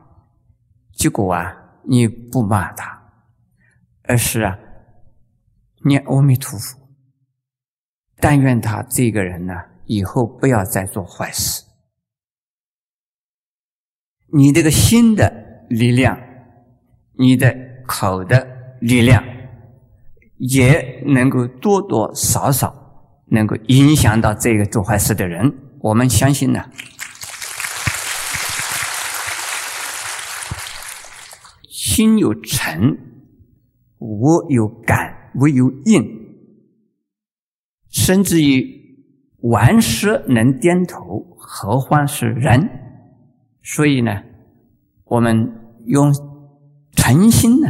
[0.93, 3.11] 结果啊，你不骂他，
[4.03, 4.57] 而是啊，
[5.85, 6.77] 念阿弥陀佛，
[8.17, 9.53] 但愿他这个人呢，
[9.85, 11.63] 以后不要再做坏事。
[14.33, 16.19] 你这个心的力量，
[17.13, 17.55] 你的
[17.87, 18.53] 口的。
[18.81, 19.23] 力量
[20.37, 22.75] 也能够多多少少
[23.27, 25.51] 能够影响到这个做坏事的人。
[25.79, 26.69] 我们相信呢，
[31.69, 32.97] 心有诚，
[33.97, 36.03] 我有感，唯有应，
[37.89, 38.65] 甚至于
[39.41, 42.69] 顽石能点头，何况是人？
[43.63, 44.23] 所以呢，
[45.05, 45.51] 我们
[45.85, 46.11] 用
[46.91, 47.67] 诚心呢。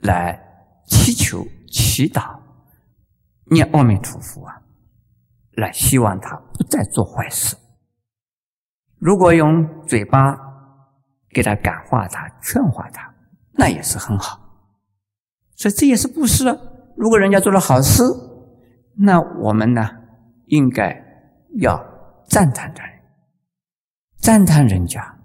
[0.00, 0.40] 来
[0.86, 2.38] 祈求、祈祷、
[3.50, 4.62] 念阿弥陀佛啊，
[5.56, 7.56] 来希望他不再做坏事。
[8.98, 10.38] 如果用嘴巴
[11.30, 13.12] 给他感化他、劝化他，
[13.54, 14.47] 那也是很好。
[15.58, 16.44] 所以这也是布施。
[16.96, 18.02] 如果人家做了好事，
[18.96, 19.86] 那我们呢，
[20.46, 20.98] 应该
[21.58, 21.78] 要
[22.26, 22.94] 赞叹他人，
[24.16, 25.18] 赞叹人家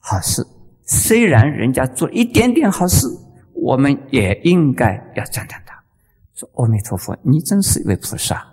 [0.00, 0.44] 好事。
[0.84, 3.06] 虽然人家做一点点好事。
[3.54, 5.72] 我们也应该要赞叹他，
[6.34, 8.44] 说：“阿弥陀佛，你真是一位菩萨，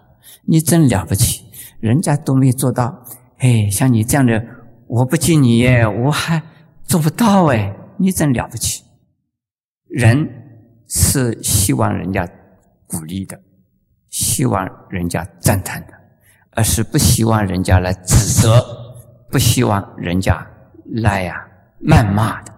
[0.46, 1.46] 你真了不起，
[1.80, 3.04] 人家都没做到。
[3.40, 4.40] 哎，像你这样的，
[4.86, 6.40] 我不敬你耶，我还
[6.84, 8.84] 做不到哎，你真了不起。”
[9.90, 10.30] 人
[10.90, 12.28] 是希望人家
[12.88, 13.40] 鼓励的，
[14.10, 15.94] 希望人家赞叹的，
[16.52, 18.66] 而是不希望人家来指责，
[19.30, 20.46] 不希望人家
[20.86, 21.48] 来呀
[21.80, 22.54] 谩骂的。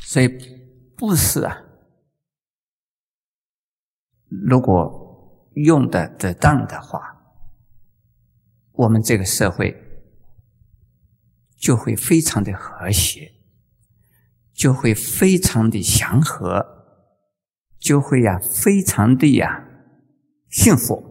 [0.00, 0.28] 所以
[0.96, 1.56] 布施啊，
[4.28, 7.00] 如果用的得当的话，
[8.72, 9.70] 我们这个社会
[11.58, 13.32] 就会非常的和谐，
[14.54, 16.64] 就会非常的祥和，
[17.80, 19.64] 就会呀非常的呀
[20.48, 21.02] 幸福。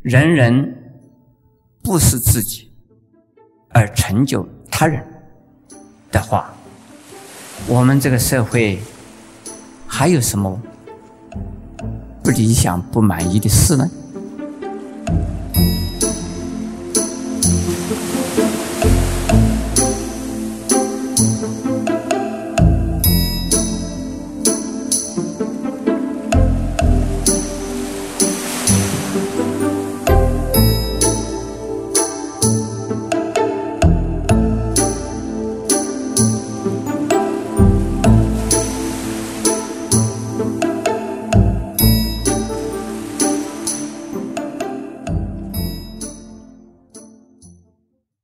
[0.00, 1.00] 人人
[1.82, 2.72] 不是自己
[3.70, 5.06] 而成就他人
[6.10, 6.52] 的话。
[7.68, 8.80] 我们这个社会
[9.86, 10.60] 还有什么
[12.24, 13.88] 不理想、不满意的事呢？